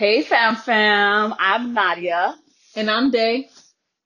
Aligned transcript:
Hey 0.00 0.22
fam 0.22 0.56
fam, 0.56 1.34
I'm 1.38 1.74
Nadiyah. 1.74 2.34
And 2.74 2.90
I'm 2.90 3.10
Dai. 3.10 3.50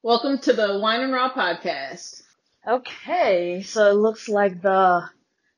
Welcome 0.03 0.39
to 0.39 0.53
the 0.53 0.81
Wine 0.81 1.03
and 1.03 1.13
Raw 1.13 1.33
podcast. 1.33 2.21
Okay, 2.67 3.63
so 3.63 3.93
it 3.93 3.95
looks 3.95 4.29
like 4.29 4.61
the 4.61 5.09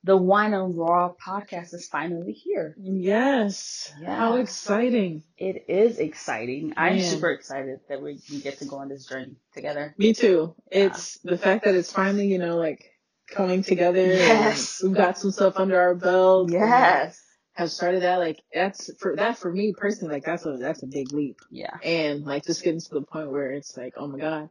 the 0.04 0.14
Wine 0.14 0.52
and 0.52 0.76
Raw 0.76 1.14
podcast 1.26 1.72
is 1.72 1.88
finally 1.88 2.32
here. 2.32 2.74
Yes. 2.78 3.90
Yeah. 3.98 4.14
How 4.14 4.34
exciting. 4.34 5.22
It 5.38 5.64
is 5.68 5.96
exciting. 5.98 6.74
I'm 6.76 7.00
super 7.00 7.30
excited 7.30 7.80
that 7.88 8.02
we, 8.02 8.20
we 8.30 8.42
get 8.42 8.58
to 8.58 8.66
go 8.66 8.76
on 8.76 8.90
this 8.90 9.06
journey 9.06 9.36
together. 9.54 9.94
Me 9.96 10.12
too. 10.12 10.54
It's 10.70 11.16
the 11.24 11.38
fact 11.38 11.64
that 11.64 11.74
it's 11.74 11.92
finally, 11.92 12.26
you 12.26 12.36
know, 12.36 12.58
like 12.58 12.84
coming 13.26 13.62
together. 13.62 14.02
and 14.02 14.10
Yes. 14.10 14.82
We've 14.84 14.92
got 14.92 15.16
some 15.16 15.30
stuff 15.30 15.54
under 15.56 15.80
our 15.80 15.94
belt. 15.94 16.52
Yes. 16.52 17.22
Have 17.56 17.70
started 17.70 18.02
that. 18.02 18.18
Like 18.18 18.40
that's 18.52 18.90
for 18.98 19.16
that 19.16 19.38
for 19.38 19.50
me 19.52 19.74
personally, 19.76 20.14
like 20.14 20.24
that's 20.24 20.44
a 20.46 20.56
that's 20.58 20.82
a 20.82 20.86
big 20.86 21.12
leap. 21.12 21.38
Yeah. 21.50 21.76
And 21.82 22.24
like 22.24 22.44
just 22.44 22.62
getting 22.62 22.80
to 22.80 22.94
the 22.94 23.02
point 23.02 23.30
where 23.30 23.50
it's 23.52 23.76
like, 23.76 23.94
oh 23.96 24.06
my 24.06 24.18
God. 24.18 24.50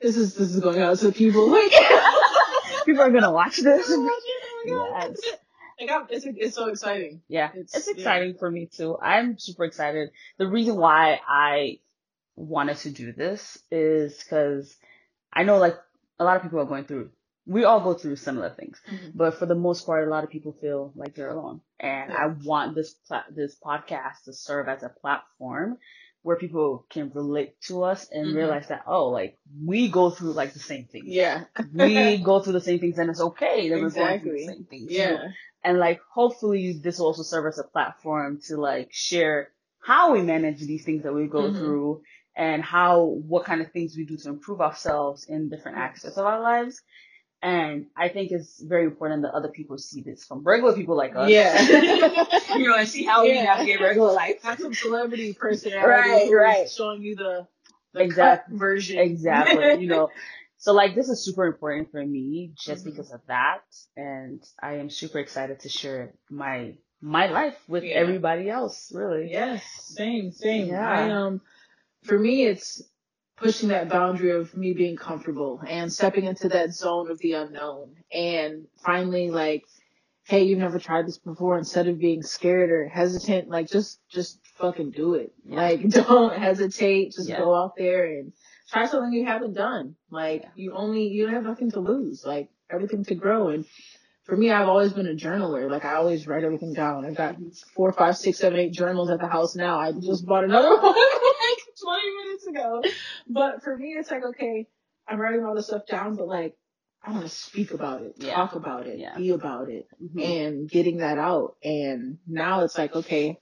This 0.00 0.16
is 0.16 0.34
this 0.34 0.52
is 0.54 0.60
going 0.60 0.80
out 0.82 0.98
to 0.98 1.12
people. 1.12 1.48
Like 1.50 1.72
People 2.84 3.02
are 3.02 3.10
gonna 3.10 3.30
watch 3.32 3.58
this. 3.58 3.86
Oh 3.88 4.20
yes. 4.66 5.20
Like 5.80 5.90
I'm, 5.90 6.06
it's 6.10 6.26
it's 6.26 6.54
so 6.56 6.66
exciting. 6.68 7.22
Yeah, 7.28 7.50
It's- 7.50 7.74
it's, 7.74 7.86
yeah. 7.88 7.94
exciting 7.94 8.34
for 8.38 8.50
me 8.50 8.66
too. 8.66 8.96
I'm 9.00 9.38
super 9.38 9.64
excited. 9.64 10.10
The 10.38 10.46
reason 10.46 10.76
why 10.76 11.20
I 11.28 11.78
wanted 12.36 12.76
to 12.78 12.90
do 12.90 13.12
this 13.12 13.58
is 13.70 14.16
because 14.18 14.74
I 15.32 15.44
know 15.44 15.58
like 15.58 15.76
a 16.18 16.24
lot 16.24 16.36
of 16.36 16.42
people 16.42 16.60
are 16.60 16.64
going 16.66 16.84
through, 16.84 17.10
we 17.46 17.64
all 17.64 17.80
go 17.80 17.94
through 17.94 18.16
similar 18.16 18.50
things, 18.50 18.80
Mhm. 18.86 19.12
but 19.14 19.34
for 19.34 19.46
the 19.46 19.54
most 19.54 19.84
part, 19.86 20.06
a 20.06 20.10
lot 20.10 20.24
of 20.24 20.30
people 20.30 20.52
feel 20.60 20.92
like 20.94 21.14
they're 21.14 21.30
alone. 21.30 21.60
And 21.80 22.12
I 22.12 22.26
want 22.26 22.74
this, 22.74 22.94
pla- 22.94 23.24
this 23.30 23.56
podcast 23.58 24.24
to 24.24 24.32
serve 24.32 24.68
as 24.68 24.82
a 24.82 24.88
platform 24.88 25.78
where 26.22 26.36
people 26.36 26.86
can 26.88 27.10
relate 27.14 27.60
to 27.62 27.82
us 27.82 28.08
and 28.12 28.28
Mhm. 28.28 28.36
realize 28.36 28.68
that, 28.68 28.84
oh, 28.86 29.08
like 29.08 29.38
we 29.64 29.88
go 29.88 30.10
through 30.10 30.32
like 30.34 30.52
the 30.52 30.60
same 30.60 30.84
things. 30.84 31.06
Yeah. 31.08 31.44
We 31.72 32.18
go 32.22 32.38
through 32.40 32.52
the 32.52 32.60
same 32.60 32.78
things 32.78 32.96
and 32.98 33.10
it's 33.10 33.20
okay 33.20 33.68
that 33.70 33.80
we're 33.80 33.90
going 33.90 34.20
through 34.20 34.30
the 34.32 34.36
Exactly. 34.36 34.46
same 34.46 34.64
things. 34.64 34.90
Yeah. 34.92 35.28
and 35.64 35.78
like 35.78 36.00
hopefully 36.12 36.80
this 36.82 36.98
will 36.98 37.06
also 37.06 37.22
serve 37.22 37.46
as 37.46 37.58
a 37.58 37.62
platform 37.64 38.40
to 38.48 38.56
like 38.56 38.88
share 38.92 39.50
how 39.80 40.12
we 40.12 40.20
manage 40.22 40.58
these 40.60 40.84
things 40.84 41.02
that 41.04 41.12
we 41.14 41.26
go 41.28 41.42
Mhm. 41.50 41.56
through 41.58 42.02
and 42.36 42.62
how 42.64 43.04
what 43.04 43.44
kind 43.44 43.60
of 43.60 43.70
things 43.70 43.96
we 43.96 44.04
do 44.04 44.16
to 44.16 44.28
improve 44.28 44.60
ourselves 44.60 45.24
in 45.28 45.48
different 45.48 45.78
aspects 45.78 46.16
of 46.16 46.26
our 46.26 46.40
lives 46.40 46.82
and 47.42 47.86
i 47.96 48.08
think 48.08 48.30
it's 48.30 48.62
very 48.62 48.84
important 48.84 49.22
that 49.22 49.32
other 49.34 49.48
people 49.48 49.76
see 49.78 50.00
this 50.02 50.24
from 50.24 50.42
regular 50.44 50.74
people 50.74 50.96
like 50.96 51.14
us 51.16 51.28
Yeah. 51.30 51.60
you 52.56 52.68
know 52.68 52.76
and 52.76 52.88
see 52.88 53.04
how 53.04 53.24
we 53.24 53.32
navigate 53.32 53.80
regular 53.80 54.12
life 54.12 54.42
Have 54.42 54.60
some 54.60 54.74
celebrity 54.74 55.32
personality 55.40 56.10
Right, 56.10 56.30
right. 56.32 56.70
showing 56.70 57.02
you 57.02 57.16
the, 57.16 57.46
the 57.94 58.00
Exactly. 58.02 58.54
cut 58.54 58.58
version. 58.60 58.98
exactly 58.98 59.80
you 59.82 59.88
know 59.88 60.08
so 60.58 60.72
like 60.72 60.94
this 60.94 61.08
is 61.08 61.24
super 61.24 61.44
important 61.46 61.90
for 61.90 62.04
me 62.04 62.52
just 62.56 62.84
Mhm. 62.84 62.90
because 62.90 63.10
of 63.12 63.20
that 63.28 63.62
and 63.96 64.42
i 64.62 64.74
am 64.74 64.88
super 64.90 65.18
excited 65.18 65.60
to 65.60 65.68
share 65.68 66.14
my 66.30 66.74
my 67.00 67.26
life 67.26 67.56
with 67.68 67.82
Yeah. 67.82 67.96
everybody 67.96 68.48
else 68.48 68.92
really 68.94 69.28
Yes, 69.30 69.64
same, 69.96 70.30
same. 70.30 70.68
Yeah. 70.68 70.88
I 70.88 71.10
um, 71.10 71.40
for 72.04 72.18
me, 72.18 72.46
it's 72.46 72.82
pushing 73.42 73.68
that 73.70 73.88
boundary 73.88 74.30
of 74.30 74.56
me 74.56 74.72
being 74.72 74.96
comfortable 74.96 75.60
and 75.66 75.92
stepping 75.92 76.24
into 76.24 76.48
that 76.50 76.72
zone 76.72 77.10
of 77.10 77.18
the 77.18 77.32
unknown, 77.32 77.96
and 78.12 78.66
finally, 78.84 79.30
like, 79.30 79.64
hey, 80.24 80.44
you've 80.44 80.58
never 80.60 80.78
tried 80.78 81.06
this 81.06 81.18
before. 81.18 81.58
Instead 81.58 81.88
of 81.88 81.98
being 81.98 82.22
scared 82.22 82.70
or 82.70 82.86
hesitant, 82.88 83.48
like, 83.48 83.68
just 83.68 84.00
just 84.08 84.38
fucking 84.56 84.90
do 84.92 85.14
it. 85.14 85.32
Yeah. 85.44 85.56
Like, 85.62 85.88
don't 85.88 86.38
hesitate. 86.38 87.12
Just 87.12 87.28
Yeah. 87.28 87.38
go 87.38 87.54
out 87.54 87.74
there 87.76 88.04
and 88.06 88.32
try 88.70 88.86
something 88.86 89.12
you 89.12 89.26
haven't 89.26 89.54
done. 89.54 89.96
Like, 90.10 90.42
Yeah. 90.42 90.48
you 90.54 90.72
only 90.74 91.08
you 91.08 91.26
have 91.28 91.42
nothing 91.44 91.70
to 91.72 91.80
lose. 91.80 92.24
Like, 92.24 92.48
everything 92.70 93.04
to 93.04 93.14
grow 93.14 93.48
and. 93.48 93.64
For 94.24 94.36
me, 94.36 94.52
I've 94.52 94.68
always 94.68 94.92
been 94.92 95.08
a 95.08 95.14
journaler. 95.16 95.68
Like 95.68 95.84
I 95.84 95.94
always 95.94 96.28
write 96.28 96.44
everything 96.44 96.74
down. 96.74 97.04
I've 97.04 97.16
got 97.16 97.34
four, 97.74 97.92
five, 97.92 98.16
six, 98.16 98.38
seven, 98.38 98.56
eight 98.60 98.72
journals 98.72 99.10
at 99.10 99.18
the 99.18 99.26
house 99.26 99.56
now. 99.56 99.80
I 99.80 99.90
just 99.90 100.24
bought 100.24 100.44
another 100.44 100.76
one 100.80 100.94
20 101.80 102.10
minutes 102.24 102.46
ago. 102.46 102.82
But 103.28 103.62
for 103.62 103.76
me, 103.76 103.94
it's 103.98 104.10
like, 104.10 104.24
okay, 104.24 104.66
I'm 105.08 105.18
writing 105.20 105.44
all 105.44 105.54
this 105.54 105.66
stuff 105.68 105.86
down, 105.86 106.16
but 106.16 106.26
like, 106.26 106.54
I 107.04 107.10
want 107.10 107.24
to 107.24 107.28
speak 107.28 107.72
about 107.72 108.02
it, 108.02 108.14
Yeah. 108.18 108.34
talk 108.34 108.54
about 108.54 108.86
it, 108.86 108.98
Yeah. 108.98 109.16
be 109.16 109.30
about 109.30 109.68
it, 109.68 109.88
Mhm. 110.02 110.22
and 110.22 110.70
getting 110.70 110.98
that 110.98 111.18
out. 111.18 111.56
And 111.64 112.18
now 112.26 112.62
it's 112.62 112.78
like, 112.78 112.94
okay, 112.94 113.38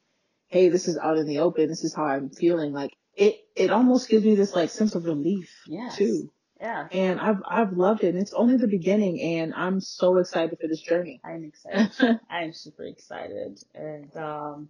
hey, 0.48 0.68
this 0.68 0.88
is 0.88 0.96
out 0.98 1.18
in 1.18 1.26
the 1.26 1.40
open. 1.40 1.68
This 1.68 1.84
is 1.84 1.94
how 1.94 2.04
I'm 2.04 2.30
feeling. 2.30 2.72
Like 2.72 2.92
it, 3.14 3.36
it 3.56 3.70
almost 3.70 4.08
gives 4.08 4.24
me 4.24 4.34
this 4.34 4.54
like 4.54 4.70
sense 4.70 4.94
of 4.94 5.04
relief 5.04 5.62
Yes. 5.66 5.96
too. 5.96 6.32
Yeah. 6.60 6.88
And 6.92 7.20
I've, 7.20 7.42
I've 7.46 7.72
loved 7.72 8.02
it. 8.04 8.08
And 8.14 8.18
it's 8.18 8.32
only 8.32 8.56
the 8.56 8.66
beginning 8.66 9.20
and 9.20 9.54
I'm 9.54 9.80
so 9.80 10.16
excited 10.18 10.58
for 10.60 10.66
this 10.66 10.80
journey. 10.80 11.20
I'm 11.24 11.44
excited. 11.44 12.20
I'm 12.30 12.52
super 12.52 12.84
excited. 12.84 13.62
And 13.74 14.14
um 14.16 14.68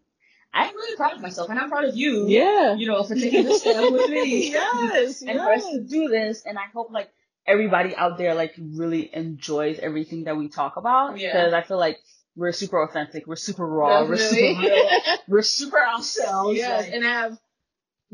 I'm 0.53 0.75
really 0.75 0.97
proud 0.97 1.15
of 1.15 1.21
myself 1.21 1.49
and 1.49 1.59
I'm 1.59 1.69
proud 1.71 1.85
of 1.85 1.97
you. 1.97 2.27
yeah. 2.29 2.75
You 2.75 2.87
know, 2.89 3.03
for 3.05 3.15
taking 3.15 3.45
this 3.45 3.61
step 3.61 3.91
with 3.93 4.11
me. 4.11 4.51
yes. 4.53 5.23
and 5.27 5.39
for 5.39 5.53
us 5.53 5.65
to 5.71 5.81
do 5.81 6.09
this. 6.09 6.43
And 6.45 6.59
I 6.59 6.65
hope 6.75 6.91
like 6.91 7.09
everybody 7.47 7.95
out 7.95 8.19
there 8.19 8.35
like 8.35 8.55
really 8.59 9.15
enjoys 9.15 9.79
everything 9.79 10.25
that 10.25 10.37
we 10.37 10.49
talk 10.49 10.77
about. 10.77 11.19
Yeah. 11.19 11.33
Because 11.33 11.53
I 11.55 11.63
feel 11.63 11.79
like 11.79 11.99
we're 12.37 12.53
super 12.53 12.83
authentic, 12.83 13.27
we're 13.27 13.37
super 13.37 13.67
raw, 13.67 14.05
we're 14.07 14.17
super 14.17 14.61
real, 14.61 14.89
we're 15.29 15.43
super 15.43 15.79
ourselves. 15.79 16.57
yes. 16.57 16.85
like- 16.87 16.95
And 16.95 17.05
have 17.05 17.39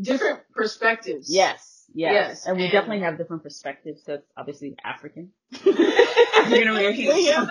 different 0.01 0.41
perspectives. 0.55 1.33
yes. 1.33 1.73
Yes. 1.95 2.13
Yes, 2.13 2.47
And 2.47 2.57
we 2.59 2.65
and- 2.65 2.73
definitely 2.73 3.01
have 3.05 3.17
different 3.17 3.43
perspectives 3.43 4.03
because 4.03 4.21
obviously 4.37 4.77
African. 4.85 5.31
African 5.55 6.69
Americans. 6.69 7.25
Yeah. 7.27 7.47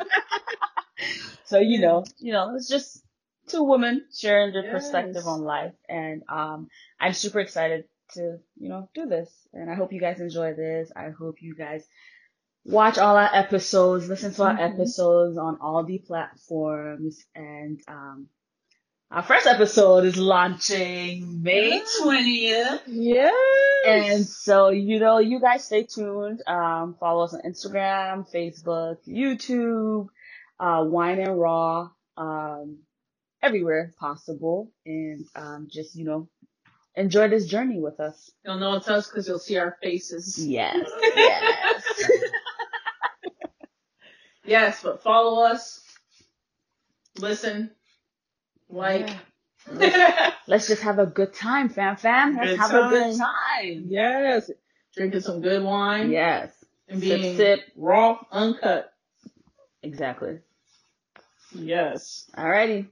So 1.46 1.60
you 1.60 1.80
know, 1.80 2.04
you 2.20 2.34
know, 2.34 2.56
it's 2.56 2.68
just 2.68 3.04
two 3.48 3.64
women 3.64 4.06
sharing 4.16 4.54
their 4.54 4.64
Yes. 4.64 4.72
perspective 4.74 5.28
on 5.28 5.42
life, 5.42 5.74
and 5.90 6.24
um, 6.30 6.70
I'm 7.00 7.14
super 7.14 7.40
excited 7.40 7.86
to 8.14 8.40
you 8.58 8.70
know 8.70 8.90
do 8.94 9.06
this, 9.08 9.30
and 9.54 9.70
I 9.70 9.76
hope 9.76 9.94
you 9.94 10.00
guys 10.02 10.20
enjoy 10.20 10.54
this. 10.54 10.92
I 10.96 11.10
hope 11.10 11.42
you 11.42 11.56
guys 11.56 11.88
watch 12.66 12.98
all 12.98 13.16
our 13.18 13.30
episodes, 13.34 14.10
listen 14.10 14.34
to 14.34 14.44
our 14.44 14.56
Mhm. 14.58 14.74
episodes 14.74 15.38
on 15.38 15.58
all 15.62 15.84
the 15.84 16.00
platforms, 16.00 17.24
and 17.36 17.80
um, 17.88 18.30
our 19.12 19.22
first 19.24 19.46
episode 19.48 20.04
is 20.06 20.18
launching 20.18 21.42
May 21.44 21.76
Yeah. 21.78 21.84
twentieth. 22.02 22.82
Yes. 22.88 23.34
And 23.88 24.26
so, 24.26 24.70
you 24.70 25.00
know, 25.00 25.20
you 25.20 25.40
guys 25.40 25.64
stay 25.64 25.84
tuned. 25.84 26.42
Um, 26.48 26.96
follow 27.00 27.24
us 27.26 27.34
on 27.36 27.42
Instagram, 27.42 28.26
Facebook, 28.34 28.98
YouTube, 29.08 30.08
uh, 30.60 30.84
Wine 30.88 31.20
and 31.20 31.40
Raw, 31.40 31.90
um, 32.18 32.80
everywhere 33.46 33.94
possible. 34.00 34.72
And, 34.86 35.26
um, 35.36 35.68
just, 35.72 35.96
you 35.96 36.06
know, 36.06 36.28
enjoy 36.96 37.28
this 37.30 37.46
journey 37.46 37.80
with 37.80 38.00
us. 38.00 38.32
You'll 38.46 38.60
know 38.60 38.76
it's 38.76 38.88
us 38.90 39.08
because 39.08 39.28
you'll 39.28 39.40
see 39.40 39.58
our 39.58 39.78
faces. 39.82 40.46
Yes. 40.46 40.88
Yes. 41.16 42.12
Yes, 44.48 44.84
but 44.84 45.02
follow 45.02 45.44
us, 45.44 45.82
listen, 47.18 47.72
like. 48.70 49.10
Let's 50.48 50.68
just 50.68 50.84
have 50.84 51.00
a 51.00 51.08
good 51.08 51.34
time, 51.34 51.70
fam 51.70 51.96
fam. 51.96 52.36
Let's 52.36 52.50
Good 52.52 52.60
have 52.60 52.70
a 52.76 52.90
good 52.90 53.18
time. 53.18 53.28
time. 53.64 53.86
yes. 53.88 54.52
Drinking 54.96 55.22
some 55.22 55.42
good 55.42 55.64
wine 55.64 56.12
Yes. 56.12 56.52
and 56.88 57.00
Sip, 57.02 57.20
being 57.22 57.36
sip. 57.36 57.60
raw, 57.76 58.20
uncut. 58.32 58.94
Exactly. 59.82 60.38
Yes. 61.56 62.30
Alrighty. 62.38 62.88